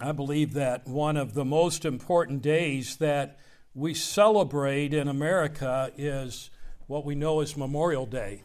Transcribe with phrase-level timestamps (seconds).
[0.00, 3.38] I believe that one of the most important days that
[3.74, 6.50] we celebrate in America is
[6.88, 8.42] what we know as Memorial Day.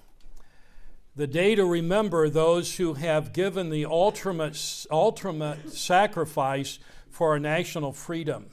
[1.15, 6.77] The day to remember those who have given the ultimate, ultimate sacrifice
[7.09, 8.45] for our national freedom.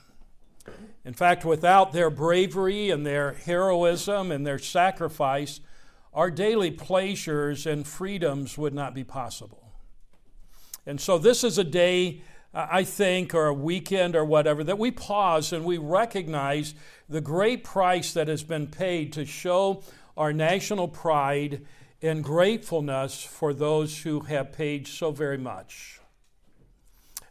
[1.05, 5.61] In fact, without their bravery and their heroism and their sacrifice,
[6.15, 9.71] our daily pleasures and freedoms would not be possible.
[10.87, 12.23] And so, this is a day,
[12.55, 16.75] I think, or a weekend or whatever, that we pause and we recognize
[17.09, 19.83] the great price that has been paid to show
[20.17, 21.67] our national pride
[22.01, 26.01] and gratefulness for those who have paid so very much.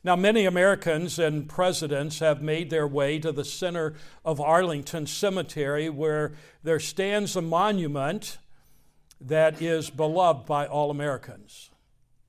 [0.04, 5.90] Now, many Americans and presidents have made their way to the center of Arlington Cemetery
[5.90, 8.38] where there stands a monument
[9.20, 11.72] that is beloved by all Americans.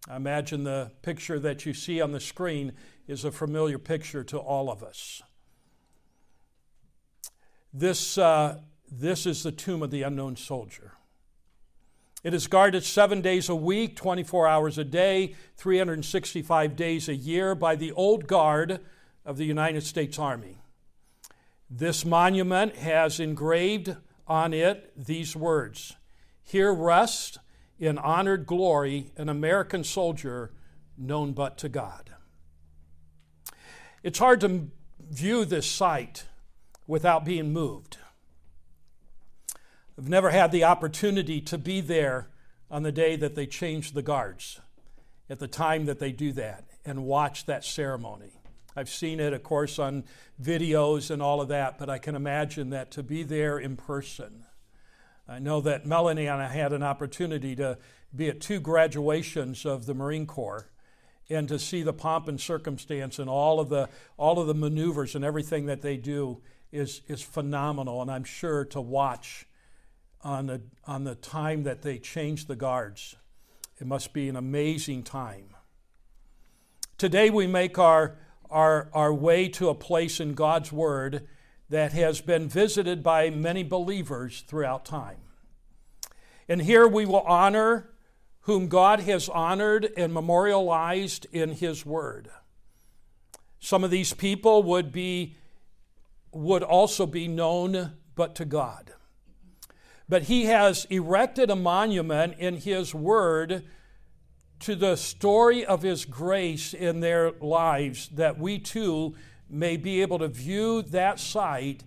[0.09, 2.73] I imagine the picture that you see on the screen
[3.09, 5.23] is a familiar picture to all of us.
[7.73, 10.93] This, uh, this is the tomb of the unknown soldier.
[12.23, 17.55] It is guarded seven days a week, 24 hours a day, 365 days a year
[17.55, 18.81] by the old guard
[19.25, 20.59] of the United States Army.
[21.69, 25.95] This monument has engraved on it these words
[26.43, 27.39] Here rests
[27.79, 30.53] in honored glory an American soldier
[30.97, 32.11] known but to God.
[34.03, 34.69] It's hard to
[35.11, 36.25] view this sight
[36.87, 37.99] without being moved.
[39.99, 42.29] I've never had the opportunity to be there
[42.71, 44.61] on the day that they change the guards,
[45.29, 48.33] at the time that they do that, and watch that ceremony.
[48.75, 50.05] I've seen it, of course, on
[50.41, 54.46] videos and all of that, but I can imagine that to be there in person.
[55.29, 57.79] I know that Melanie and I had an opportunity to
[58.15, 60.71] be at two graduations of the Marine Corps
[61.29, 65.17] and to see the pomp and circumstance and all of the all of the maneuvers
[65.17, 69.47] and everything that they do is is phenomenal and I'm sure to watch
[70.27, 73.15] on the, on the time that they change the guards.
[73.81, 75.51] It must be an amazing time.
[76.99, 78.17] Today we make our,
[78.51, 81.29] our, our way to a place in God's Word
[81.69, 85.19] that has been visited by many believers throughout time.
[86.49, 87.91] And here we will honor
[88.43, 92.31] whom God has honored and memorialized in His Word.
[93.59, 95.37] Some of these people would be
[96.33, 98.93] would also be known but to God.
[100.09, 103.65] But he has erected a monument in his word
[104.61, 109.15] to the story of his grace in their lives that we too
[109.49, 111.85] may be able to view that site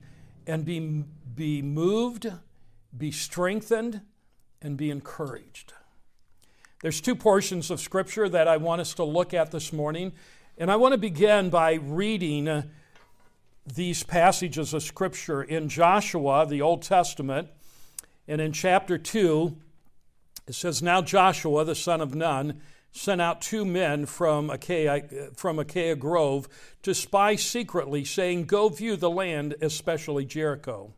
[0.47, 1.03] and be,
[1.35, 2.31] be moved,
[2.97, 4.01] be strengthened,
[4.61, 5.73] and be encouraged.
[6.81, 10.13] There's two portions of Scripture that I want us to look at this morning,
[10.57, 12.63] and I want to begin by reading uh,
[13.65, 17.49] these passages of Scripture in Joshua, the Old Testament,
[18.27, 19.57] and in chapter 2,
[20.47, 22.61] it says, Now Joshua, the son of Nun,
[22.91, 26.47] sent out two men from Acacia, from Acacia Grove
[26.81, 30.93] to spy secretly, saying, Go view the land, especially Jericho.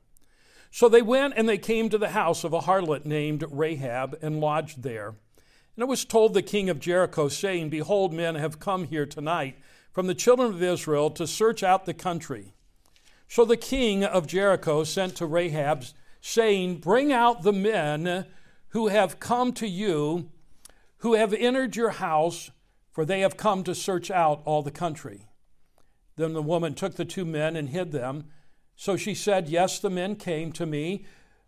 [0.72, 4.40] So they went and they came to the house of a harlot named Rahab and
[4.40, 5.16] lodged there.
[5.75, 9.58] And it was told the king of Jericho, saying, Behold, men have come here tonight
[9.91, 12.53] from the children of Israel to search out the country.
[13.28, 18.25] So the king of Jericho sent to Rahab's saying, Bring out the men
[18.69, 20.29] who have come to you,
[21.01, 22.51] who have entered your house,
[22.91, 25.28] for they have come to search out all the country.
[26.16, 28.25] Then the woman took the two men and hid them.
[28.75, 31.06] So she said, Yes, the men came to me,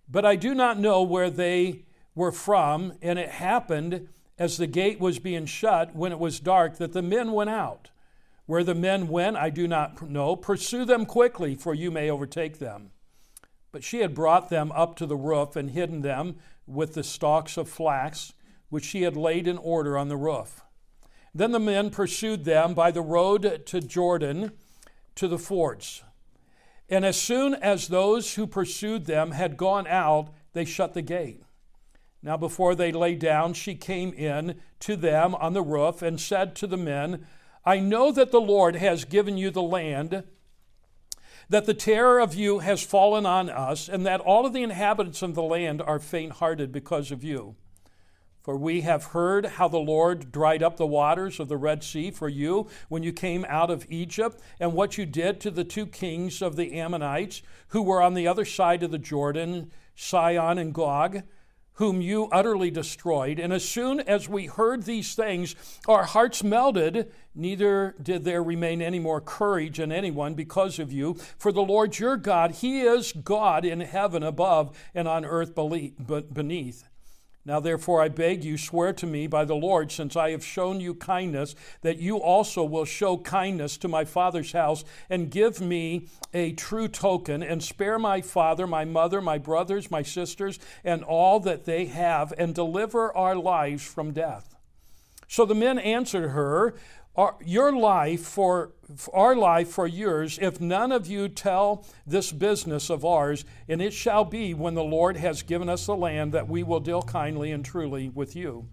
[0.09, 2.94] but I do not know where they were from.
[3.02, 4.09] And it happened
[4.40, 7.90] as the gate was being shut, when it was dark, that the men went out.
[8.46, 10.36] Where the men went, I do not know.
[10.36, 12.92] Pursue them quickly, for you may overtake them.
[13.72, 17.58] But she had brought them up to the roof and hidden them with the stalks
[17.58, 18.34] of flax,
[18.74, 20.62] which she had laid in order on the roof.
[21.32, 24.52] Then the men pursued them by the road to Jordan
[25.14, 26.04] to the fords.
[26.90, 31.44] And as soon as those who pursued them had gone out, they shut the gate.
[32.24, 36.56] Now, before they lay down, she came in to them on the roof and said
[36.56, 37.28] to the men,
[37.64, 40.24] I know that the Lord has given you the land
[41.50, 45.22] that the terror of you has fallen on us, and that all of the inhabitants
[45.22, 47.56] of the land are faint hearted because of you.
[48.44, 52.12] For we have heard how the Lord dried up the waters of the Red Sea
[52.12, 55.86] for you when you came out of Egypt, and what you did to the two
[55.86, 60.74] kings of the Ammonites who were on the other side of the Jordan, Sihon and
[60.74, 61.24] Gog.
[61.78, 63.40] whom you utterly destroyed.
[63.40, 65.56] And as soon as we heard these things,
[65.88, 71.16] our hearts melted, neither did there remain any more courage in anyone because of you.
[71.38, 76.84] For the Lord your God, He is God in heaven above and on earth beneath.
[77.45, 80.80] Now, therefore, I beg you, swear to me by the Lord, since I have shown
[80.80, 86.07] you kindness, that you also will show kindness to my father's house, and give me
[86.34, 91.42] a true token, and spare my father, my mother, my brothers, my sisters, and all
[91.42, 94.56] that they have, and deliver our lives from death.
[95.28, 96.75] So the men answered her,
[97.15, 102.31] our, your life for, for our life for yours, if none of you tell this
[102.31, 106.31] business of ours, and it shall be when the Lord has given us the land
[106.33, 108.68] that we will deal kindly and truly with you.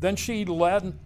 [0.00, 0.98] Then she led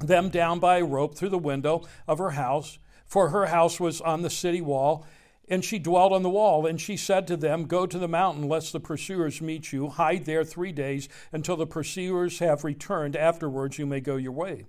[0.00, 4.00] them down by a rope through the window of her house, for her house was
[4.00, 5.06] on the city wall,
[5.48, 6.66] and she dwelt on the wall.
[6.66, 9.88] And she said to them, Go to the mountain, lest the pursuers meet you.
[9.88, 13.16] Hide there three days until the pursuers have returned.
[13.16, 14.66] Afterwards, you may go your way.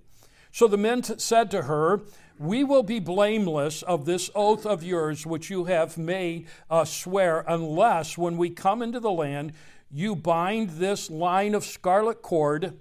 [0.52, 2.02] So the men t- said to her,
[2.38, 7.44] We will be blameless of this oath of yours which you have made us swear,
[7.46, 9.52] unless when we come into the land,
[9.90, 12.78] you bind this line of scarlet cord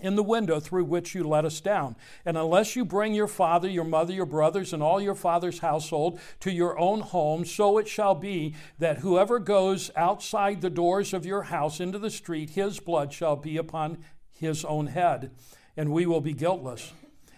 [0.00, 1.94] in the window through which you let us down.
[2.24, 6.18] And unless you bring your father, your mother, your brothers, and all your father's household
[6.40, 11.26] to your own home, so it shall be that whoever goes outside the doors of
[11.26, 13.98] your house into the street, his blood shall be upon
[14.30, 15.30] his own head
[15.76, 16.92] and we will be guiltless.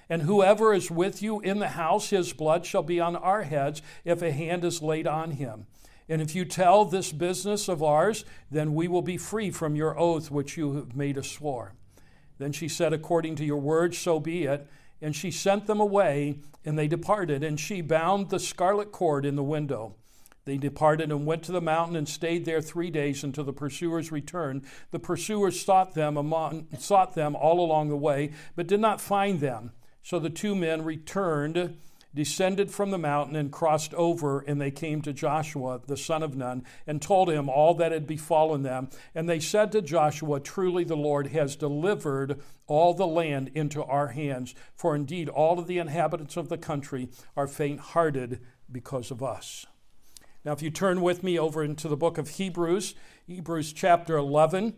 [0.09, 3.81] And whoever is with you in the house, his blood shall be on our heads
[4.05, 5.67] if a hand is laid on him.
[6.09, 9.99] And if you tell this business of ours, then we will be free from your
[9.99, 11.73] oath which you have made us swore.
[12.39, 14.67] Then she said, According to your word, so be it.
[15.01, 17.43] And she sent them away, and they departed.
[17.43, 19.95] And she bound the scarlet cord in the window.
[20.45, 24.13] They departed and went to the mountain and stayed there three days until the pursuers
[24.13, 24.65] returned.
[24.91, 29.41] The pursuers sought them, among, sought them all along the way, but did not find
[29.41, 29.73] them.
[30.03, 31.79] So the two men returned,
[32.15, 36.37] descended from the mountain, and crossed over, and they came to Joshua, the son of
[36.37, 38.91] Nun, and told him all that had befallen them.
[39.15, 44.09] And they said to Joshua, Truly the Lord has delivered all the land into our
[44.09, 49.23] hands, for indeed all of the inhabitants of the country are faint hearted because of
[49.23, 49.65] us.
[50.45, 52.95] Now, if you turn with me over into the book of Hebrews,
[53.27, 54.75] Hebrews chapter 11,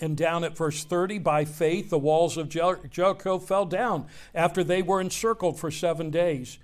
[0.00, 4.80] and down at verse 30, by faith the walls of Jericho fell down after they
[4.80, 6.58] were encircled for seven days.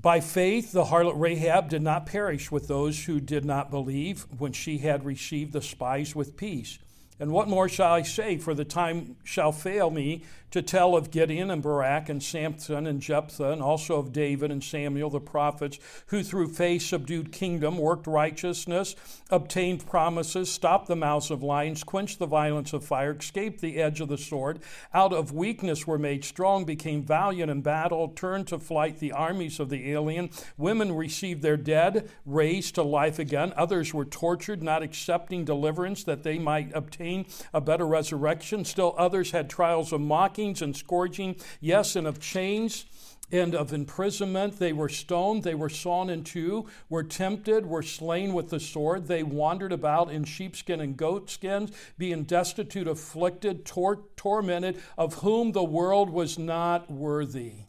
[0.00, 4.52] By faith, the harlot Rahab did not perish with those who did not believe when
[4.52, 6.78] she had received the spies with peace.
[7.18, 8.36] And what more shall I say?
[8.38, 13.00] For the time shall fail me to tell of Gideon and Barak and Samson and
[13.00, 18.06] Jephthah, and also of David and Samuel the prophets, who through faith subdued kingdom, worked
[18.06, 18.96] righteousness,
[19.30, 24.00] obtained promises, stopped the mouths of lions, quenched the violence of fire, escaped the edge
[24.00, 24.60] of the sword,
[24.94, 29.60] out of weakness were made strong, became valiant in battle, turned to flight the armies
[29.60, 30.30] of the alien.
[30.56, 33.52] Women received their dead, raised to life again.
[33.56, 38.64] Others were tortured, not accepting deliverance that they might obtain a better resurrection.
[38.64, 42.86] Still others had trials of mocking mockings and scourging, yes, and of chains
[43.32, 44.58] and of imprisonment.
[44.58, 49.08] They were stoned, they were sawn in two, were tempted, were slain with the sword.
[49.08, 55.64] They wandered about in sheepskin and goatskins, being destitute, afflicted, tor- tormented, of whom the
[55.64, 57.64] world was not worthy.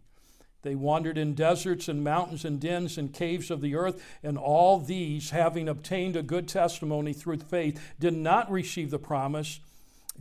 [0.61, 4.77] They wandered in deserts and mountains and dens and caves of the earth, and all
[4.77, 9.59] these, having obtained a good testimony through faith, did not receive the promise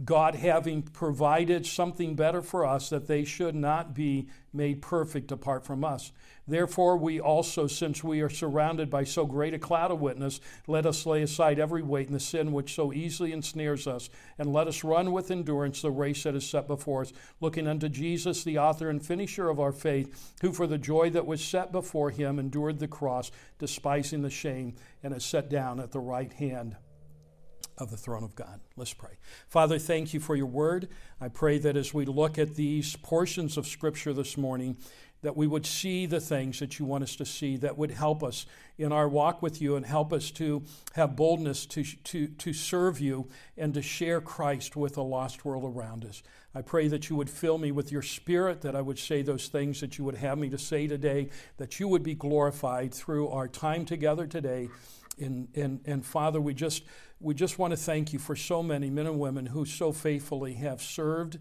[0.04, 5.64] God having provided something better for us, that they should not be made perfect apart
[5.64, 6.12] from us.
[6.46, 10.86] Therefore, we also, since we are surrounded by so great a cloud of witness, let
[10.86, 14.68] us lay aside every weight and the sin which so easily ensnares us, and let
[14.68, 18.58] us run with endurance the race that is set before us, looking unto Jesus, the
[18.58, 22.38] author and finisher of our faith, who for the joy that was set before him
[22.38, 26.76] endured the cross, despising the shame, and is set down at the right hand
[27.78, 28.60] of the throne of God.
[28.76, 29.12] Let's pray.
[29.48, 30.88] Father, thank you for your word.
[31.20, 34.76] I pray that as we look at these portions of Scripture this morning,
[35.22, 38.22] that we would see the things that you want us to see that would help
[38.22, 42.52] us in our walk with you and help us to have boldness to, to, to
[42.52, 46.22] serve you and to share Christ with a lost world around us.
[46.54, 49.48] I pray that you would fill me with your spirit, that I would say those
[49.48, 53.28] things that you would have me to say today, that you would be glorified through
[53.28, 54.68] our time together today.
[55.20, 56.84] And, and, and Father, we just
[57.20, 60.54] we just want to thank you for so many men and women who so faithfully
[60.54, 61.38] have served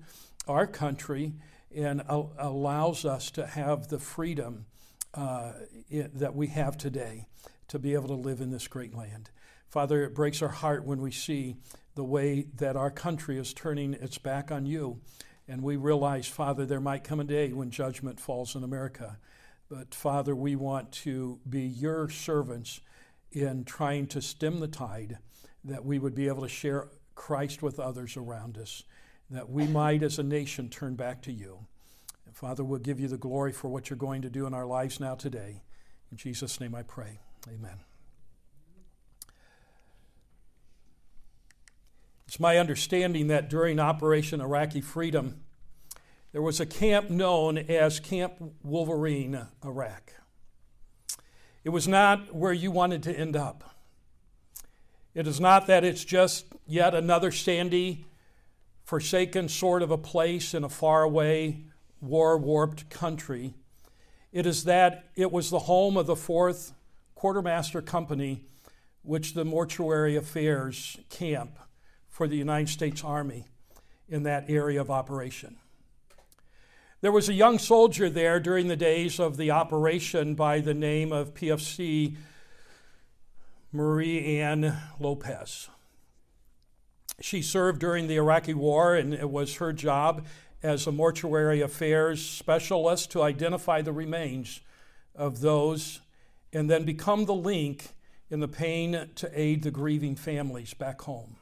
[0.47, 1.33] our country
[1.75, 4.65] and al- allows us to have the freedom
[5.13, 5.51] uh,
[5.89, 7.27] it, that we have today
[7.67, 9.29] to be able to live in this great land.
[9.67, 11.55] Father, it breaks our heart when we see
[11.95, 14.99] the way that our country is turning its back on you.
[15.47, 19.17] And we realize, Father, there might come a day when judgment falls in America.
[19.69, 22.81] But Father, we want to be your servants
[23.31, 25.17] in trying to stem the tide,
[25.63, 28.83] that we would be able to share Christ with others around us,
[29.29, 31.65] that we might as a nation turn back to you.
[32.25, 34.65] And Father, we'll give you the glory for what you're going to do in our
[34.65, 35.63] lives now today.
[36.11, 37.19] In Jesus' name I pray.
[37.47, 37.79] Amen.
[42.27, 45.41] It's my understanding that during Operation Iraqi Freedom,
[46.33, 50.13] there was a camp known as Camp Wolverine, Iraq.
[51.67, 53.75] It was not where you wanted to end up.
[55.13, 58.05] It is not that it's just yet another sandy,
[58.85, 61.57] forsaken sort of a place in a faraway,
[61.99, 63.53] war warped country.
[64.31, 66.71] It is that it was the home of the 4th
[67.15, 68.45] Quartermaster Company,
[69.01, 71.59] which the Mortuary Affairs Camp
[72.07, 73.45] for the United States Army
[74.07, 75.57] in that area of operation.
[76.99, 81.11] There was a young soldier there during the days of the operation by the name
[81.11, 82.15] of PFC
[83.71, 85.69] Marie Ann Lopez.
[87.21, 90.25] She served during the Iraqi War, and it was her job
[90.63, 94.61] as a mortuary affairs specialist to identify the remains
[95.13, 96.01] of those
[96.51, 97.89] and then become the link
[98.31, 101.35] in the pain to aid the grieving families back home.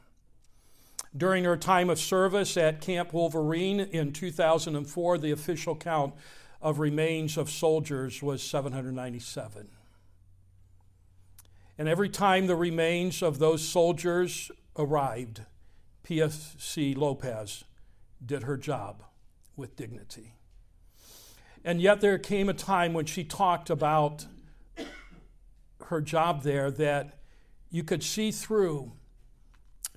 [1.16, 6.14] During her time of service at Camp Wolverine in 2004, the official count
[6.60, 9.68] of remains of soldiers was 797.
[11.78, 15.42] And every time the remains of those soldiers arrived,
[16.04, 17.64] PFC Lopez
[18.24, 19.02] did her job
[19.56, 20.34] with dignity.
[21.64, 24.26] And yet there came a time when she talked about
[25.86, 27.18] her job there that
[27.70, 28.92] you could see through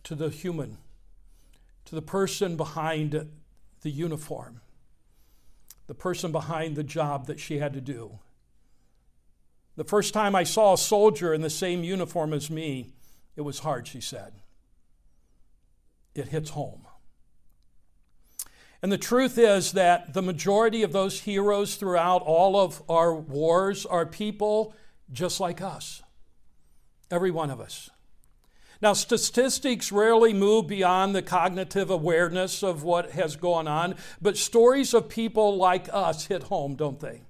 [0.03, 0.77] to the human
[1.89, 3.27] to the person behind
[3.81, 4.61] the uniform,
[5.87, 8.19] the person behind the job that she had to do.
[9.75, 12.91] The first time I saw a soldier in the same uniform as me,
[13.35, 14.33] it was hard, she said.
[16.13, 16.85] It hits home.
[18.83, 23.83] And the truth is that the majority of those heroes throughout all of our wars
[23.83, 24.75] are people
[25.11, 26.03] just like us.
[27.09, 27.89] Every one of us.
[28.81, 34.93] Now, statistics rarely move beyond the cognitive awareness of what has gone on, but stories
[34.93, 37.23] of people like us hit home, don't they?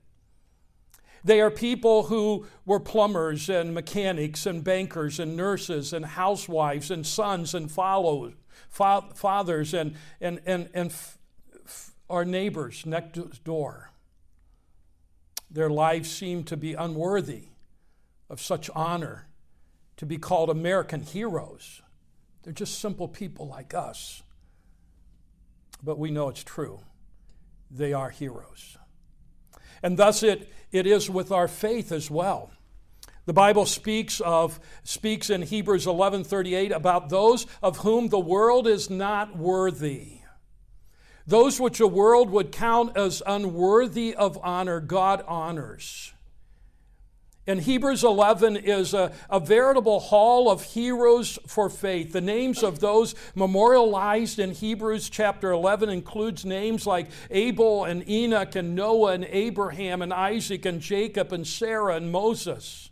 [1.23, 7.05] They are people who were plumbers and mechanics and bankers and nurses and housewives and
[7.05, 11.17] sons and fa- fathers and, and, and, and f-
[11.65, 13.91] f- our neighbors next door.
[15.51, 17.47] Their lives seem to be unworthy
[18.29, 19.28] of such honor
[19.99, 21.81] to be called American heroes.
[22.43, 24.23] They're just simple people like us.
[25.83, 26.79] But we know it's true.
[27.69, 28.77] They are heroes.
[29.83, 32.49] And thus it, it is with our faith as well.
[33.25, 38.89] The Bible speaks of speaks in Hebrews 11:38 about those of whom the world is
[38.89, 40.19] not worthy.
[41.27, 46.13] Those which the world would count as unworthy of honor, God honors.
[47.49, 52.13] And Hebrews 11 is a, a, veritable hall of heroes for faith.
[52.13, 58.55] The names of those memorialized in Hebrews chapter 11 includes names like Abel and Enoch
[58.55, 62.88] and Noah and Abraham and Isaac and Jacob and Sarah and Moses.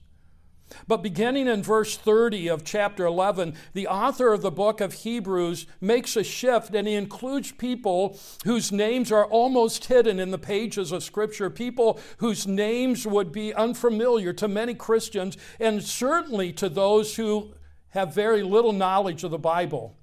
[0.87, 5.65] But beginning in verse 30 of chapter 11, the author of the book of Hebrews
[5.79, 10.91] makes a shift and he includes people whose names are almost hidden in the pages
[10.91, 17.15] of Scripture, people whose names would be unfamiliar to many Christians and certainly to those
[17.15, 17.53] who
[17.89, 19.97] have very little knowledge of the Bible.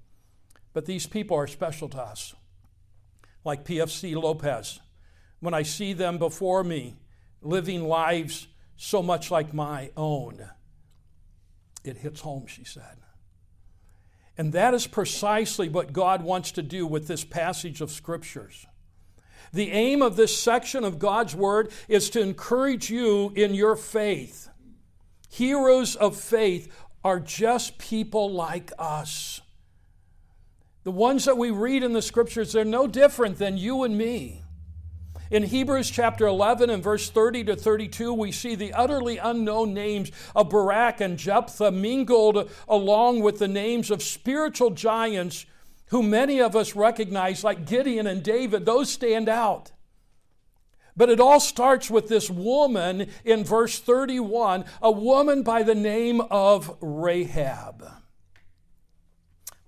[0.73, 2.35] But these people are special to us,
[3.45, 4.81] like PFC Lopez.
[5.41, 6.97] When I see them before me,
[7.43, 10.49] living lives so much like my own.
[11.85, 12.99] It hits home, she said.
[14.37, 18.67] And that is precisely what God wants to do with this passage of scriptures.
[19.53, 24.49] The aim of this section of God's Word is to encourage you in your faith.
[25.31, 26.73] Heroes of faith
[27.05, 29.41] are just people like us.
[30.85, 34.44] The ones that we read in the scriptures, they're no different than you and me.
[35.35, 40.13] In Hebrews chapter 11 and verse 30 to 32, we see the utterly unknown names
[40.33, 45.45] of Barak and Jephthah mingled along with the names of spiritual giants
[45.87, 48.65] who many of us recognize, like Gideon and David.
[48.65, 49.73] Those stand out.
[50.97, 56.21] But it all starts with this woman in verse 31, a woman by the name
[56.31, 57.85] of Rahab.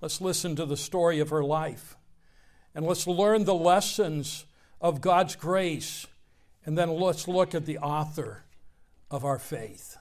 [0.00, 1.96] Let's listen to the story of her life.
[2.72, 4.44] And let's learn the lessons
[4.80, 6.06] of God's grace.
[6.64, 8.44] And then let's look at the author
[9.10, 9.96] of our faith.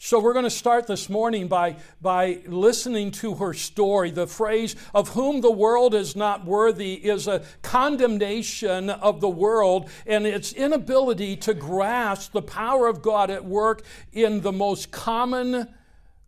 [0.00, 4.12] So we're going to start this morning by, by listening to her story.
[4.12, 9.90] The phrase, of whom the world is not worthy, is a condemnation of the world
[10.06, 15.66] and its inability to grasp the power of God at work in the most common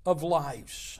[0.04, 0.98] of lives.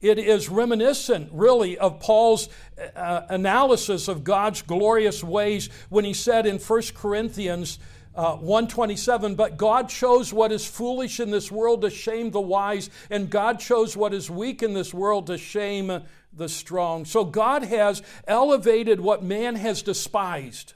[0.00, 2.48] It is reminiscent, really, of Paul's
[2.96, 7.78] uh, analysis of God's glorious ways when he said in 1 Corinthians
[8.12, 12.90] uh, 127 but god chose what is foolish in this world to shame the wise
[13.08, 16.02] and god chose what is weak in this world to shame
[16.32, 17.04] the strong.
[17.04, 20.74] So god has elevated what man has despised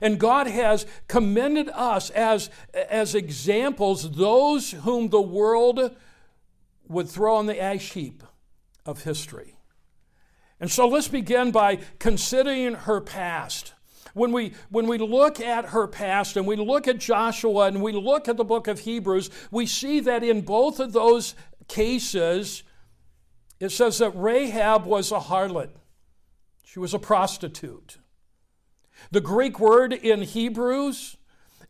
[0.00, 5.96] and god has commended us as, as examples those whom the world
[6.88, 8.22] would throw on the ash heap
[8.86, 9.56] of history.
[10.60, 13.74] And so let's begin by considering her past.
[14.14, 17.92] When we, when we look at her past and we look at Joshua and we
[17.92, 21.34] look at the book of Hebrews, we see that in both of those
[21.66, 22.62] cases,
[23.58, 25.70] it says that Rahab was a harlot,
[26.62, 27.98] she was a prostitute.
[29.10, 31.16] The Greek word in Hebrews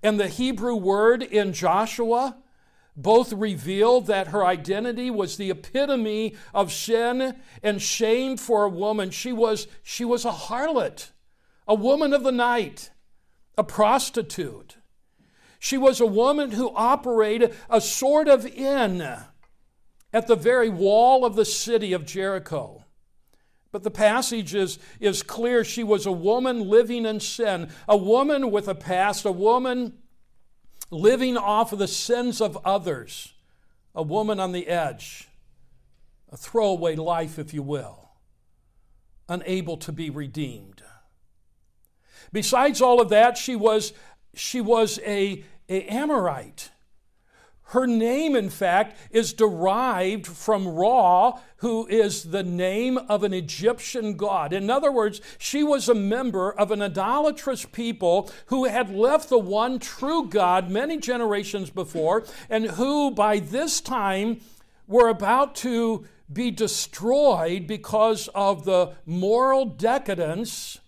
[0.03, 2.37] and the Hebrew word in Joshua
[2.97, 9.11] both reveal that her identity was the epitome of sin and shame for a woman.
[9.11, 11.11] She was, she was a harlot
[11.67, 12.91] a woman of the night,
[13.57, 14.77] a prostitute.
[15.59, 19.01] She was a woman who operated a sort of inn
[20.13, 22.85] at the very wall of the city of Jericho.
[23.73, 25.65] But the passage is, is clear.
[25.65, 29.95] She was a woman living in sin, a woman with a past, a woman
[30.91, 33.35] living off of the sins of others,
[33.95, 35.29] a woman on the edge,
[36.31, 38.11] a throwaway life, if you will,
[39.29, 40.83] unable to be redeemed.
[42.33, 43.93] Besides all of that, she was,
[44.35, 46.71] she was a, a Amorite.
[47.75, 54.17] Her name, in fact, is derived from Ra, who is the name of an Egyptian
[54.17, 54.53] god.
[54.53, 59.41] In other words, she was a member of an idolatrous people who had left the
[59.41, 64.41] one true God many generations before, and who by this time
[64.87, 70.79] were about to be destroyed because of the moral decadence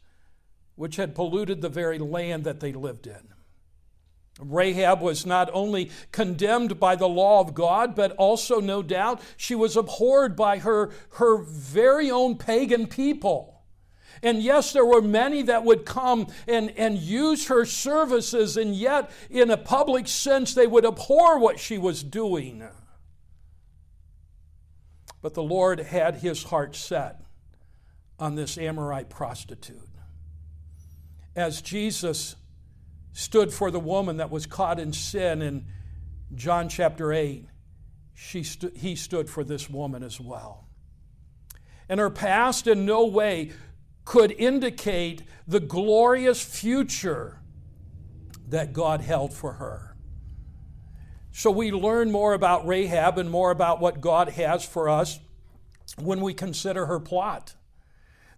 [0.77, 3.36] which had polluted the very land that they lived in.
[4.39, 9.55] Rahab was not only condemned by the law of God, but also, no doubt, she
[9.55, 13.63] was abhorred by her, her very own pagan people.
[14.23, 19.11] And yes, there were many that would come and, and use her services, and yet,
[19.31, 22.67] in a public sense, they would abhor what she was doing.
[25.23, 27.21] But the Lord had his heart set
[28.19, 29.81] on this Amorite prostitute
[31.35, 32.37] as Jesus
[33.17, 35.65] stood for the woman that was caught in sin in
[36.35, 37.47] John chapter 8,
[38.13, 40.69] she he stood for this woman as well.
[41.89, 43.53] And her past in no way
[44.05, 47.41] could indicate the glorious future
[48.49, 49.97] that God held for her.
[51.33, 55.21] So we learn more about Rahab and more about what God has for us
[55.99, 57.55] when we consider her plot.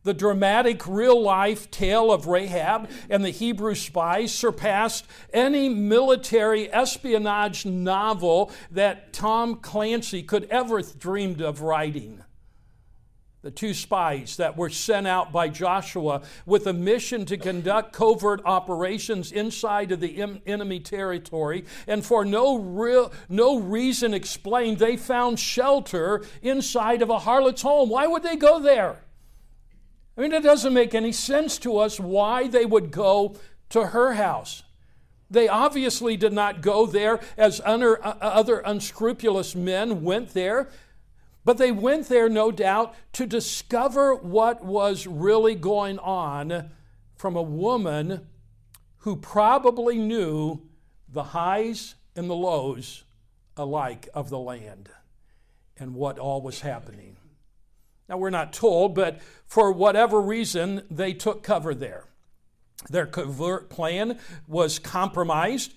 [0.09, 7.67] The dramatic real life tale of Rahab and the Hebrew spies surpassed any military espionage
[7.67, 12.25] novel that Tom Clancy could ever have dreamed of writing.
[13.43, 18.41] The two spies that were sent out by Joshua with a mission to conduct covert
[18.47, 25.39] operations inside of the enemy territory, and for no, real, no reason explained, they found
[25.39, 27.91] shelter inside of a harlot's home.
[27.91, 29.03] Why would they go there?
[30.19, 33.37] I mean, it doesn't make any sense to us why they would go
[33.69, 34.65] to her house.
[35.31, 40.71] They obviously did not go there as other, uh, uh, other unscrupulous men went there,
[41.45, 46.71] but they went there, no doubt, to discover what was really going on
[47.15, 48.27] from a woman
[48.99, 50.63] who probably knew
[51.09, 53.05] the highs and the lows
[53.57, 54.89] alike of the land
[55.77, 57.19] and what all was happening.
[58.09, 62.05] Now, we're not told, but for whatever reason, they took cover there.
[62.89, 65.75] Their covert plan was compromised.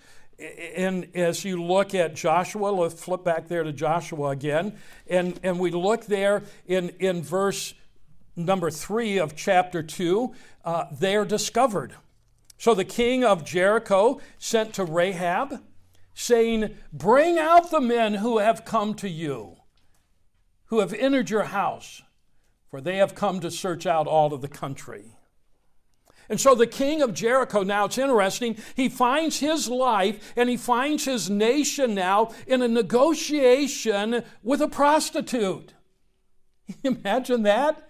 [0.76, 5.60] And as you look at Joshua, let's flip back there to Joshua again, and, and
[5.60, 7.76] we look there in, in verse
[8.36, 10.34] number three of chapter two,
[10.66, 11.94] uh, they're discovered.
[12.58, 15.62] So the king of Jericho sent to Rahab,
[16.14, 19.58] saying, Bring out the men who have come to you,
[20.66, 22.02] who have entered your house
[22.72, 25.18] for they have come to search out all of the country.
[26.30, 30.56] And so the king of Jericho, now it's interesting, he finds his life and he
[30.56, 35.74] finds his nation now in a negotiation with a prostitute.
[36.84, 37.90] Imagine that?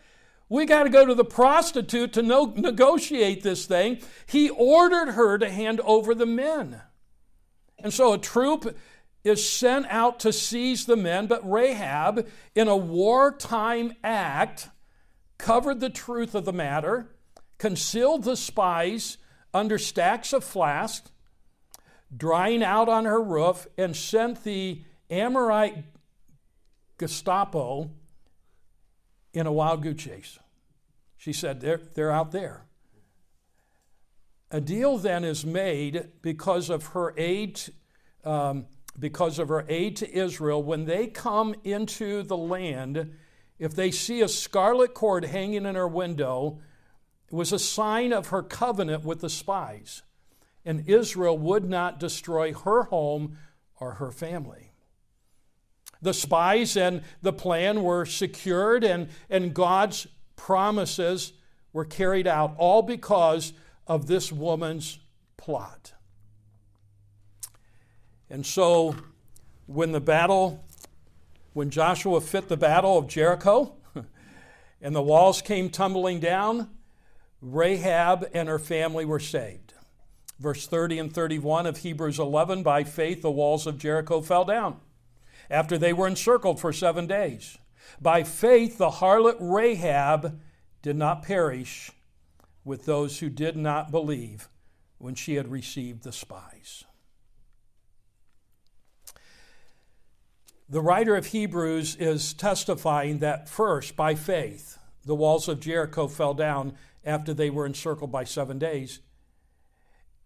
[0.50, 4.00] We got to go to the prostitute to no- negotiate this thing.
[4.26, 6.82] He ordered her to hand over the men.
[7.78, 8.76] And so a troop
[9.24, 14.70] is sent out to seize the men, but Rahab, in a wartime act,
[15.42, 17.10] covered the truth of the matter,
[17.58, 19.18] concealed the spies
[19.54, 21.02] under stacks of flax,
[22.16, 25.84] drying out on her roof, and sent the Amorite
[27.00, 27.90] Gestapo
[29.34, 30.40] in a wild goose chase.
[31.18, 32.66] She said, They're, they're out there.
[34.52, 37.60] A deal then is made because of her aid,
[38.24, 38.68] um,
[39.00, 40.62] because of her aid to Israel.
[40.62, 43.16] When they come into the land,
[43.62, 46.58] if they see a scarlet cord hanging in her window,
[47.28, 50.02] it was a sign of her covenant with the spies.
[50.66, 53.38] And Israel would not destroy her home
[53.80, 54.72] or her family.
[56.02, 61.34] The spies and the plan were secured, and, and God's promises
[61.72, 63.54] were carried out, all because
[63.86, 64.98] of this woman's
[65.38, 65.94] plot.
[68.28, 68.96] And so,
[69.68, 70.66] when the battle,
[71.54, 73.76] when Joshua fit the battle of Jericho,
[74.82, 76.70] and the walls came tumbling down,
[77.42, 79.74] Rahab and her family were saved.
[80.40, 84.80] Verse 30 and 31 of Hebrews 11 By faith, the walls of Jericho fell down
[85.50, 87.58] after they were encircled for seven days.
[88.00, 90.40] By faith, the harlot Rahab
[90.82, 91.92] did not perish
[92.64, 94.50] with those who did not believe
[94.98, 96.86] when she had received the spies.
[100.72, 106.34] The writer of Hebrews is testifying that first, by faith, the walls of Jericho fell
[106.34, 109.02] down after they were encircled by seven days.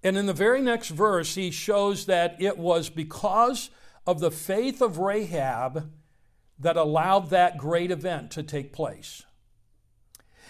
[0.04, 3.72] And in the very next verse, he shows that it was because
[4.06, 5.92] of the faith of Rahab
[6.60, 9.24] that allowed that great event to take place.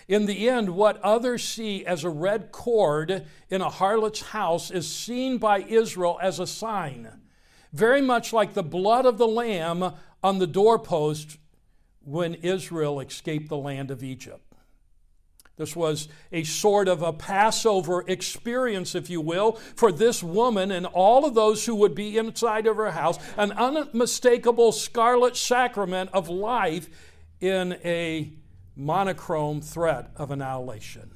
[0.09, 4.93] In the end, what others see as a red cord in a harlot's house is
[4.93, 7.21] seen by Israel as a sign,
[7.75, 11.37] very much like the blood of the lamb on the doorpost
[12.03, 14.41] when Israel escaped the land of Egypt.
[15.57, 20.85] This was a sort of a Passover experience, if you will, for this woman and
[20.85, 26.27] all of those who would be inside of her house, an unmistakable scarlet sacrament of
[26.27, 26.89] life
[27.39, 28.33] in a
[28.75, 31.11] monochrome threat of annihilation.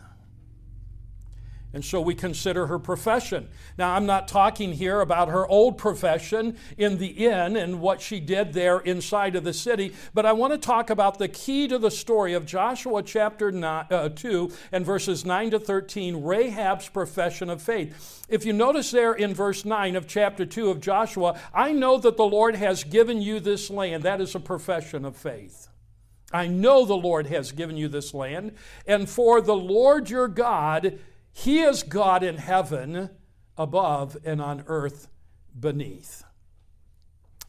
[1.72, 3.48] And so we consider her profession.
[3.78, 8.20] Now, I'm not talking here about her old profession in the inn and what she
[8.20, 11.78] did there inside of the city, but I want to talk about the key to
[11.78, 17.52] the story of Joshua chapter nine, uh, 2 and verses 9 to 13, Rahab's profession
[17.52, 18.26] of faith.
[18.28, 22.18] If you notice there in verse 9 of chapter 2 of Joshua, I know that
[22.18, 24.04] the Lord has given you this land.
[24.04, 25.68] That is a profession of faith.
[26.32, 28.56] I know the Lord has given you this land,
[28.86, 31.00] and for the Lord your God,
[31.40, 33.10] he is God in heaven
[33.58, 35.08] above and on earth
[35.58, 36.24] beneath.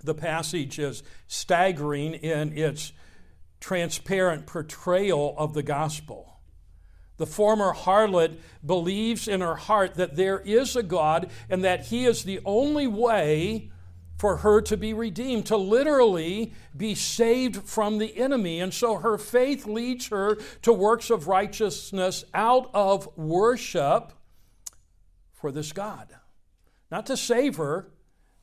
[0.04, 2.92] The passage is staggering in its
[3.58, 6.40] transparent portrayal of the gospel.
[7.16, 12.06] The former harlot believes in her heart that there is a God and that He
[12.06, 13.72] is the only way
[14.20, 18.60] for her to be redeemed, to literally be saved from the enemy.
[18.60, 24.12] And so her faith leads her to works of righteousness out of worship
[25.32, 26.14] for this God.
[26.90, 27.94] Not to save her,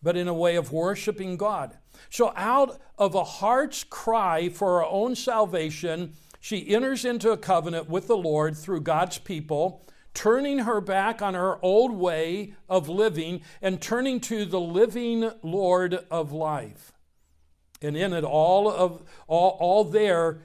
[0.02, 1.78] but in a way of worshiping God.
[2.10, 7.88] So, out of a heart's cry for her own salvation, she enters into a covenant
[7.88, 9.86] with the Lord through God's people
[10.18, 15.94] turning her back on her old way of living and turning to the living Lord
[16.10, 16.92] of life.
[17.84, 20.40] And in it, all of all, all there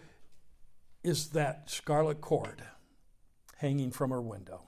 [1.03, 2.63] is that scarlet cord
[3.57, 4.65] hanging from her window.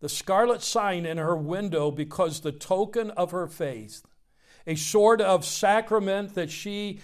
[0.00, 4.02] The scarlet sign in her window because the token of her faith,
[4.66, 6.98] a sort of sacrament that she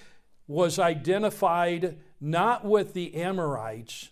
[0.48, 4.08] was identified not with the Amorites,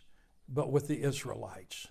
[0.48, 1.88] but with the Israelites.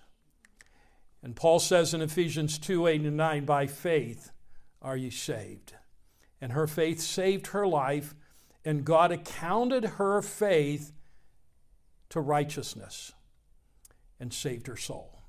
[1.24, 4.30] And Paul says in Ephesians 2 8 and 9, by faith
[4.82, 5.72] are ye saved.
[6.38, 8.14] And her faith saved her life,
[8.62, 10.92] and God accounted her faith
[12.10, 13.12] to righteousness
[14.20, 15.22] and saved her soul.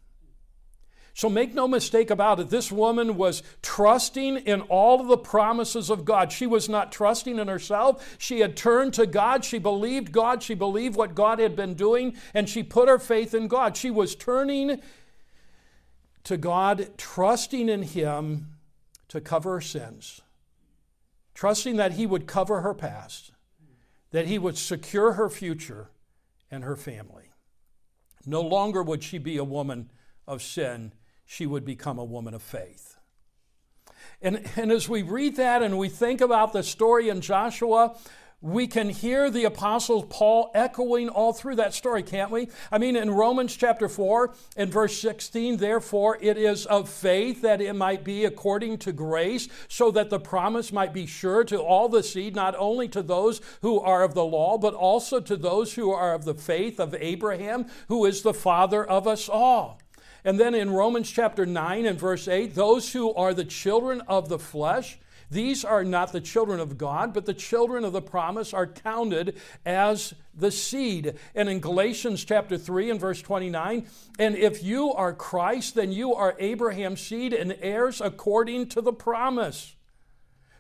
[1.14, 2.50] So make no mistake about it.
[2.50, 6.34] This woman was trusting in all of the promises of God.
[6.34, 8.18] She was not trusting in herself.
[8.18, 9.46] She had turned to God.
[9.46, 10.44] She believed God.
[10.44, 13.78] She believed what God had been doing, and she put her faith in God.
[13.78, 14.82] She was turning
[16.26, 18.58] to God, trusting in Him
[19.08, 20.22] to cover her sins,
[21.34, 23.32] trusting that He would cover her past,
[24.12, 25.90] that He would secure her future
[26.52, 27.32] and her family.
[28.26, 29.92] No longer would she be a woman
[30.28, 30.94] of sin
[31.26, 32.98] she would become a woman of faith.
[34.22, 37.96] And, and as we read that and we think about the story in Joshua,
[38.46, 42.50] we can hear the apostle Paul echoing all through that story, can't we?
[42.72, 47.60] I mean, in Romans chapter 4 and verse 16, therefore it is of faith that
[47.60, 51.90] it might be according to grace, so that the promise might be sure to all
[51.90, 55.74] the seed, not only to those who are of the law, but also to those
[55.74, 59.82] who are of the faith of Abraham, who is the father of us all.
[60.24, 64.30] And then in Romans chapter 9 and verse 8, those who are the children of
[64.30, 68.54] the flesh, these are not the children of God, but the children of the promise
[68.54, 71.16] are counted as the seed.
[71.34, 73.88] And in Galatians chapter 3 and verse 29,
[74.20, 78.94] and if you are Christ, then you are Abraham's seed and heirs according to the
[78.94, 79.76] promise.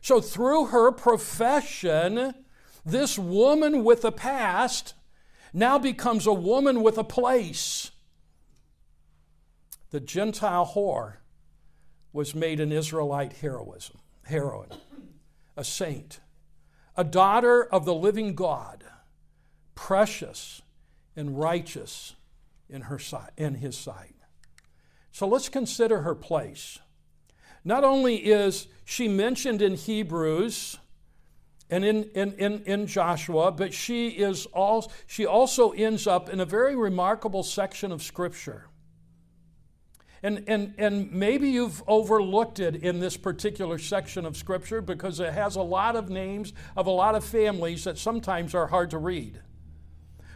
[0.01, 2.33] So through her profession,
[2.85, 4.93] this woman with a past
[5.53, 7.91] now becomes a woman with a place
[9.95, 11.19] the Gentile whore
[12.11, 14.71] was made an Israelite heroism, heroine,
[15.55, 16.19] a saint,
[16.95, 18.83] a daughter of the living God,
[19.73, 20.61] precious
[21.15, 22.15] and righteous
[22.69, 24.15] in, her sight, in his sight.
[25.11, 26.79] So let's consider her place.
[27.63, 30.77] Not only is she mentioned in Hebrews
[31.69, 36.39] and in, in, in, in Joshua, but she, is all, she also ends up in
[36.39, 38.67] a very remarkable section of Scripture.
[40.25, 45.31] And, and, and maybe you've overlooked it in this particular section of Scripture because it
[45.31, 48.97] has a lot of names of a lot of families that sometimes are hard to
[48.97, 49.39] read.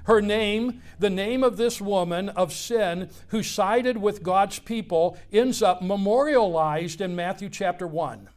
[0.04, 5.64] Her name, the name of this woman of sin who sided with God's people, ends
[5.64, 8.30] up memorialized in Matthew chapter 1.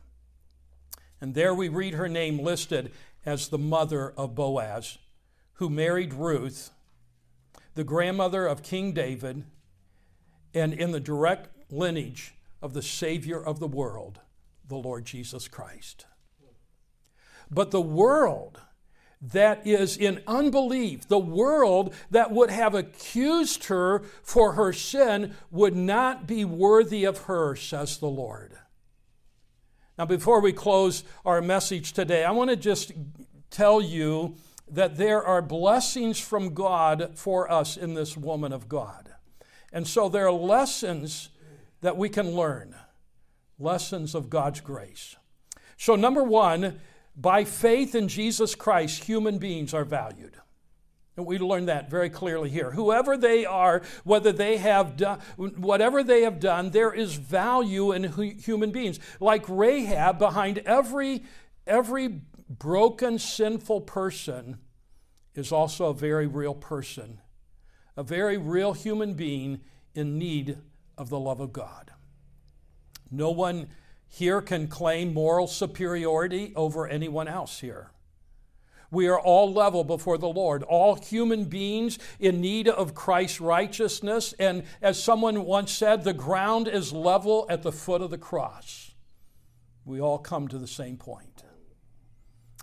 [1.20, 2.92] And there we read her name listed
[3.26, 4.96] as the mother of Boaz,
[5.56, 6.70] who married Ruth,
[7.74, 9.44] the grandmother of King David
[10.54, 14.20] and in the direct lineage of the Savior of the world,
[14.66, 16.06] the Lord Jesus Christ.
[17.50, 18.60] But the world
[19.20, 25.76] that is in unbelief, the world that would have accused her for her sin, would
[25.76, 28.58] not be worthy of her, says the Lord.
[29.96, 32.92] Now, before we close our message today, I want to just
[33.50, 34.34] tell you
[34.68, 39.11] that there are blessings from God for us in this woman of God.
[39.72, 41.30] And so there are lessons
[41.80, 42.74] that we can learn,
[43.58, 45.16] lessons of God's grace.
[45.76, 46.80] So, number one,
[47.16, 50.36] by faith in Jesus Christ, human beings are valued.
[51.16, 52.70] And we learn that very clearly here.
[52.70, 58.04] Whoever they are, whether they have done, whatever they have done, there is value in
[58.38, 58.98] human beings.
[59.20, 61.24] Like Rahab, behind every,
[61.66, 64.58] every broken, sinful person
[65.34, 67.21] is also a very real person
[67.96, 69.60] a very real human being
[69.94, 70.58] in need
[70.96, 71.90] of the love of God.
[73.10, 73.68] No one
[74.08, 77.90] here can claim moral superiority over anyone else here.
[78.90, 84.34] We are all level before the Lord, all human beings in need of Christ's righteousness.
[84.38, 88.94] And as someone once said, the ground is level at the foot of the cross.
[89.86, 91.42] We all come to the same point.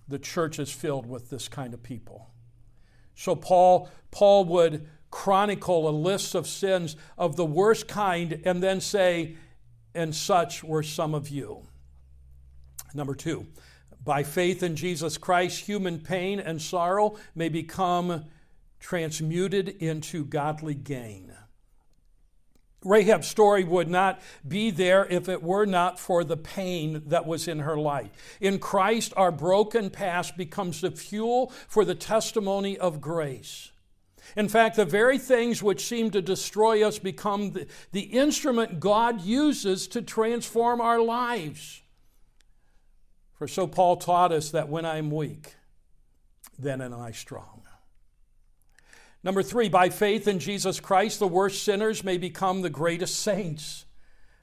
[0.08, 2.30] The church is filled with this kind of people.
[3.16, 8.82] So Paul, Paul would chronicle a list of sins of the worst kind and then
[8.82, 9.36] say,
[9.94, 11.64] and such were some of you.
[12.94, 13.48] Number two,
[14.04, 18.26] by faith in Jesus Christ, human pain and sorrow may become
[18.80, 21.34] transmuted into godly gain.
[22.84, 27.48] Rahab's story would not be there if it were not for the pain that was
[27.48, 28.10] in her life.
[28.40, 33.72] In Christ, our broken past becomes the fuel for the testimony of grace.
[34.36, 39.22] In fact, the very things which seem to destroy us become the, the instrument God
[39.22, 41.82] uses to transform our lives.
[43.34, 45.56] For so Paul taught us that when I'm weak,
[46.58, 47.62] then am I strong.
[49.24, 53.86] Number three, by faith in Jesus Christ, the worst sinners may become the greatest saints.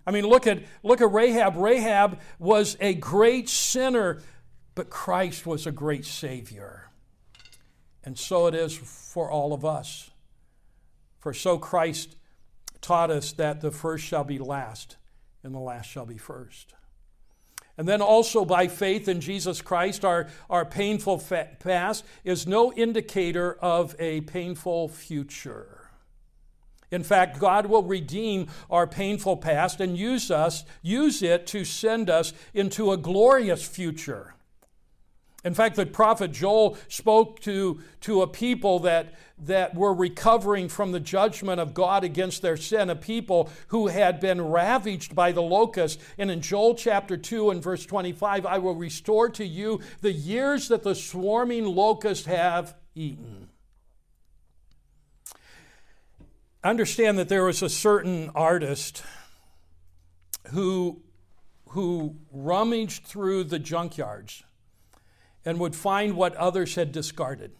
[0.06, 1.56] I mean, look at, look at Rahab.
[1.56, 4.22] Rahab was a great sinner,
[4.74, 6.85] but Christ was a great Savior.
[8.06, 10.10] And so it is for all of us.
[11.18, 12.16] For so Christ
[12.80, 14.96] taught us that the first shall be last
[15.42, 16.74] and the last shall be first.
[17.76, 21.22] And then also by faith in Jesus Christ, our, our painful
[21.58, 25.90] past is no indicator of a painful future.
[26.92, 32.08] In fact, God will redeem our painful past and use us, use it to send
[32.08, 34.36] us into a glorious future.
[35.46, 40.90] In fact, the prophet Joel spoke to, to a people that, that were recovering from
[40.90, 45.42] the judgment of God against their sin, a people who had been ravaged by the
[45.42, 46.00] locust.
[46.18, 50.66] And in Joel chapter 2 and verse 25, I will restore to you the years
[50.66, 53.48] that the swarming locusts have eaten.
[56.64, 59.04] Understand that there was a certain artist
[60.48, 61.02] who,
[61.68, 64.42] who rummaged through the junkyards
[65.46, 67.52] and would find what others had discarded.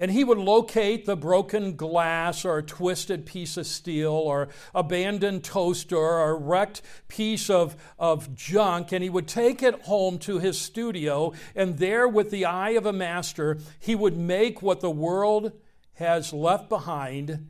[0.00, 5.44] And he would locate the broken glass or a twisted piece of steel or abandoned
[5.44, 10.40] toaster or a wrecked piece of, of junk, and he would take it home to
[10.40, 11.32] his studio.
[11.54, 15.52] And there, with the eye of a master, he would make what the world
[15.94, 17.46] has left behind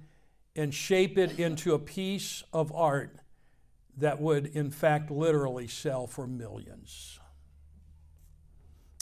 [0.55, 3.17] and shape it into a piece of art
[3.97, 7.21] that would, in fact, literally sell for millions.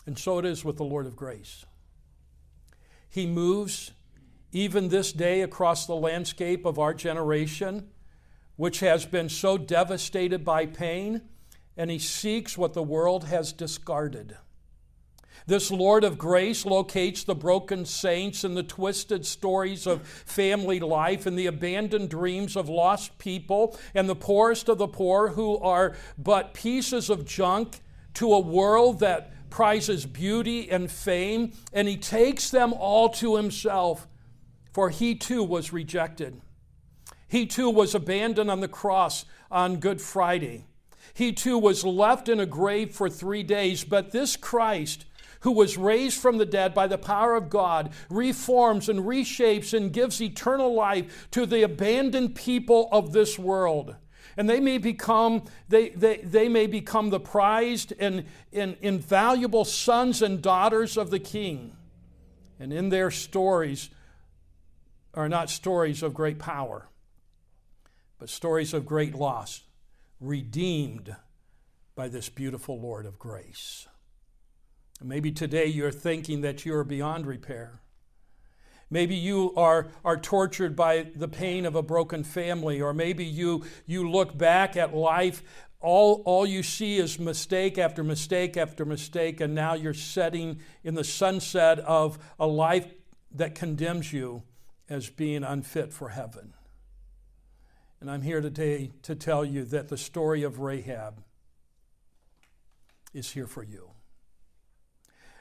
[0.06, 1.64] And so it is with the Lord of grace.
[3.08, 3.92] He moves
[4.52, 7.88] even this day across the landscape of our generation,
[8.56, 11.22] which has been so devastated by pain,
[11.76, 14.36] and He seeks what the world has discarded.
[15.46, 21.26] This Lord of grace locates the broken saints and the twisted stories of family life
[21.26, 25.96] and the abandoned dreams of lost people and the poorest of the poor who are
[26.16, 27.80] but pieces of junk
[28.14, 34.08] to a world that prizes beauty and fame, and he takes them all to himself,
[34.72, 36.40] for he too was rejected.
[37.28, 40.64] He too was abandoned on the cross on Good Friday.
[41.12, 45.04] He too was left in a grave for three days, but this Christ,
[45.40, 49.92] who was raised from the dead by the power of God, reforms and reshapes and
[49.92, 53.96] gives eternal life to the abandoned people of this world
[54.36, 60.22] and they may become they, they, they may become the prized and, and invaluable sons
[60.22, 61.76] and daughters of the king.
[62.58, 63.90] And in their stories
[65.14, 66.88] are not stories of great power
[68.22, 69.62] but stories of great loss
[70.20, 71.16] redeemed
[71.96, 73.88] by this beautiful lord of grace.
[75.00, 77.81] And maybe today you're thinking that you're beyond repair
[78.92, 83.64] Maybe you are, are tortured by the pain of a broken family, or maybe you,
[83.86, 85.42] you look back at life,
[85.80, 90.94] all, all you see is mistake after mistake after mistake, and now you're setting in
[90.94, 92.92] the sunset of a life
[93.34, 94.42] that condemns you
[94.90, 96.52] as being unfit for heaven.
[97.98, 101.22] And I'm here today to tell you that the story of Rahab
[103.14, 103.92] is here for you.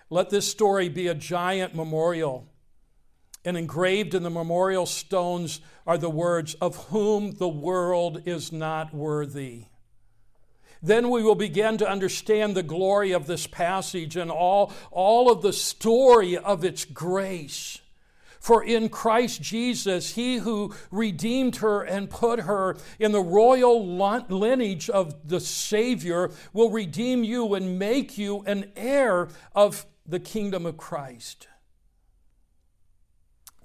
[0.10, 2.48] Let this story be a giant memorial
[3.44, 8.94] and engraved in the memorial stones are the words, Of whom the world is not
[8.94, 9.66] worthy.
[10.84, 15.42] Then we will begin to understand the glory of this passage and all, all of
[15.42, 17.80] the story of its grace.
[18.40, 24.90] For in Christ Jesus, he who redeemed her and put her in the royal lineage
[24.90, 30.78] of the Savior will redeem you and make you an heir of the kingdom of
[30.78, 31.48] Christ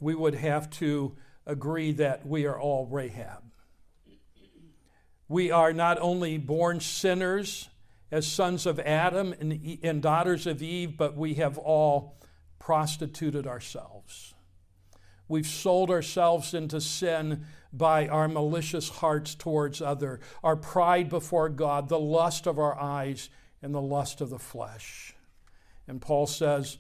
[0.00, 3.42] we would have to agree that we are all Rahab.
[5.28, 7.68] We are not only born sinners
[8.11, 12.16] as sons of Adam and, and daughters of Eve, but we have all
[12.59, 14.35] prostituted ourselves.
[15.28, 21.88] We've sold ourselves into sin by our malicious hearts towards other, our pride before God,
[21.88, 23.28] the lust of our eyes,
[23.61, 25.14] and the lust of the flesh.
[25.88, 26.78] And Paul says,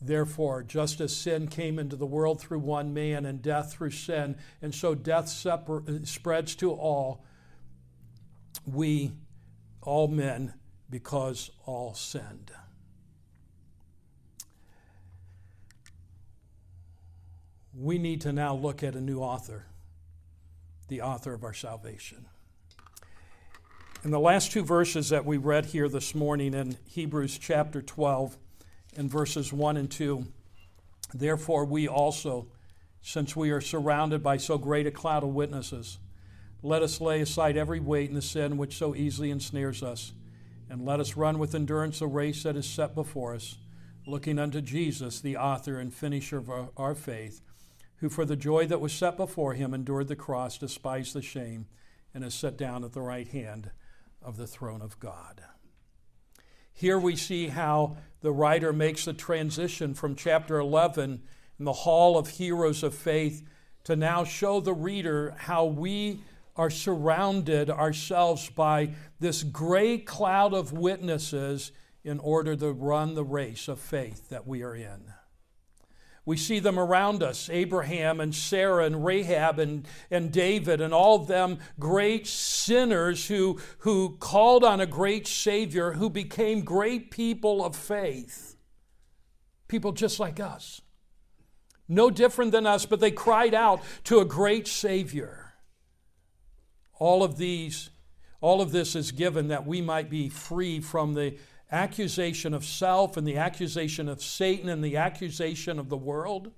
[0.00, 4.36] Therefore, just as sin came into the world through one man and death through sin,
[4.62, 7.24] and so death separ- uh, spreads to all,
[8.64, 9.12] we,
[9.82, 10.54] all men,
[10.88, 12.52] because all sinned.
[17.74, 19.66] We need to now look at a new author,
[20.86, 22.26] the author of our salvation.
[24.04, 28.38] In the last two verses that we read here this morning in Hebrews chapter 12,
[28.96, 30.26] in verses 1 and 2.
[31.14, 32.48] Therefore, we also,
[33.02, 35.98] since we are surrounded by so great a cloud of witnesses,
[36.62, 40.12] let us lay aside every weight and the sin which so easily ensnares us,
[40.68, 43.56] and let us run with endurance the race that is set before us,
[44.06, 47.40] looking unto Jesus, the author and finisher of our, our faith,
[47.96, 51.66] who for the joy that was set before him endured the cross, despised the shame,
[52.12, 53.70] and is set down at the right hand
[54.22, 55.42] of the throne of God.
[56.72, 61.22] Here we see how the writer makes the transition from chapter 11
[61.58, 63.42] in the Hall of Heroes of Faith
[63.84, 66.20] to now show the reader how we
[66.56, 68.90] are surrounded ourselves by
[69.20, 74.62] this great cloud of witnesses in order to run the race of faith that we
[74.62, 75.12] are in.
[76.28, 81.16] We see them around us Abraham and Sarah and Rahab and, and David and all
[81.16, 87.64] of them great sinners who, who called on a great Savior who became great people
[87.64, 88.56] of faith.
[89.68, 90.82] People just like us.
[91.88, 95.54] No different than us, but they cried out to a great Savior.
[96.98, 97.88] All of these,
[98.42, 101.38] all of this is given that we might be free from the
[101.70, 106.52] accusation of self and the accusation of Satan and the accusation of the world.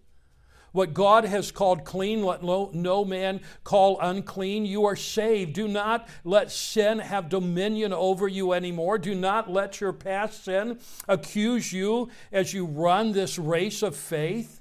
[0.73, 4.65] What God has called clean, let no man call unclean.
[4.65, 5.53] You are saved.
[5.53, 8.97] Do not let sin have dominion over you anymore.
[8.99, 14.61] Do not let your past sin accuse you as you run this race of faith.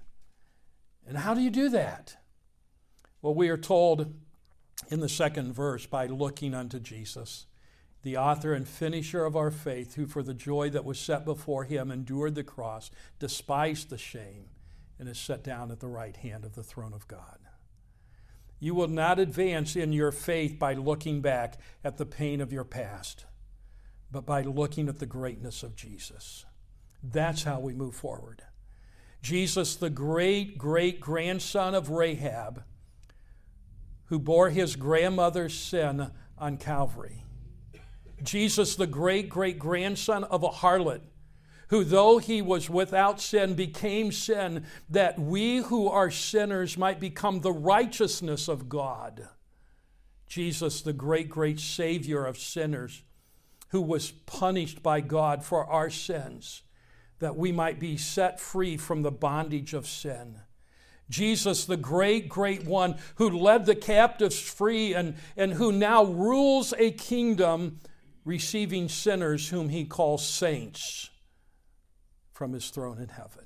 [1.07, 2.17] And how do you do that?
[3.21, 4.11] Well, we are told
[4.89, 7.45] in the second verse by looking unto Jesus
[8.01, 11.65] the author and finisher of our faith, who for the joy that was set before
[11.65, 14.45] him endured the cross, despised the shame,
[14.97, 17.39] and is set down at the right hand of the throne of God.
[18.59, 22.65] You will not advance in your faith by looking back at the pain of your
[22.65, 23.25] past,
[24.11, 26.45] but by looking at the greatness of Jesus.
[27.01, 28.43] That's how we move forward.
[29.21, 32.63] Jesus, the great great grandson of Rahab,
[34.05, 37.23] who bore his grandmother's sin on Calvary
[38.23, 41.01] Jesus, the great great grandson of a harlot,
[41.69, 47.41] who, though he was without sin, became sin, that we who are sinners might become
[47.41, 49.27] the righteousness of God.
[50.27, 53.03] Jesus, the great great Savior of sinners,
[53.69, 56.63] who was punished by God for our sins,
[57.19, 60.41] that we might be set free from the bondage of sin.
[61.09, 66.73] Jesus, the great, great one who led the captives free and, and who now rules
[66.77, 67.79] a kingdom
[68.25, 71.09] receiving sinners whom he calls saints
[72.31, 73.45] from his throne in heaven.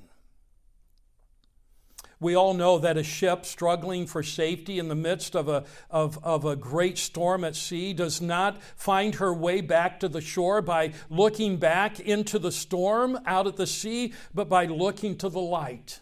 [2.20, 6.24] We all know that a ship struggling for safety in the midst of a, of,
[6.24, 10.62] of a great storm at sea does not find her way back to the shore
[10.62, 15.42] by looking back into the storm out at the sea, but by looking to the
[15.42, 16.00] light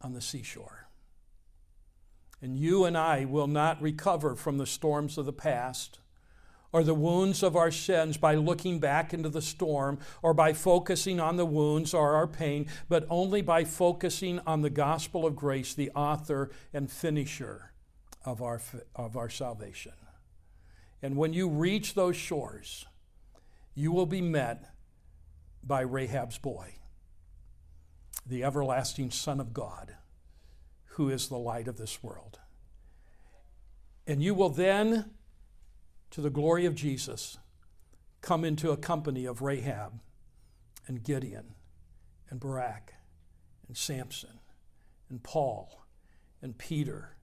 [0.00, 0.88] on the seashore.
[2.40, 6.00] And you and I will not recover from the storms of the past
[6.72, 11.20] or the wounds of our sins by looking back into the storm or by focusing
[11.20, 15.74] on the wounds or our pain, but only by focusing on the gospel of grace,
[15.74, 17.72] the author and finisher
[18.24, 18.60] of our,
[18.96, 19.92] of our salvation.
[21.02, 22.86] And when you reach those shores,
[23.74, 24.72] you will be met
[25.62, 26.74] by Rahab's boy,
[28.26, 29.96] the everlasting Son of God,
[30.84, 32.38] who is the light of this world.
[34.06, 35.10] And you will then
[36.12, 37.38] to the glory of Jesus,
[38.20, 39.98] come into a company of Rahab
[40.86, 41.54] and Gideon
[42.30, 42.94] and Barak
[43.66, 44.38] and Samson
[45.10, 45.84] and Paul
[46.40, 47.16] and Peter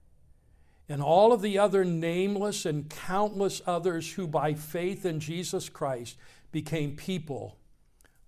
[0.90, 6.18] and all of the other nameless and countless others who, by faith in Jesus Christ,
[6.52, 7.58] became people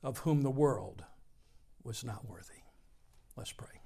[0.03, 1.03] of whom the world
[1.83, 2.61] was not worthy.
[3.35, 3.80] Let's pray.